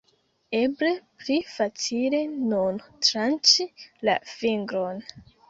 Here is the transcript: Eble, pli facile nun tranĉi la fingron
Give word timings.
Eble, 0.59 0.87
pli 1.19 1.35
facile 1.57 2.21
nun 2.55 2.81
tranĉi 3.09 3.69
la 4.11 4.19
fingron 4.33 5.07